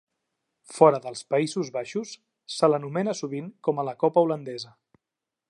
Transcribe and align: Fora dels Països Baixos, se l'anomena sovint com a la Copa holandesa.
Fora 0.77 0.99
dels 1.03 1.21
Països 1.33 1.69
Baixos, 1.75 2.15
se 2.55 2.71
l'anomena 2.73 3.17
sovint 3.21 3.53
com 3.69 3.83
a 3.83 3.87
la 3.91 3.95
Copa 4.05 4.27
holandesa. 4.27 4.75